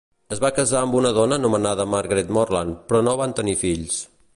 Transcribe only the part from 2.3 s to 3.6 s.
Morlay, però no van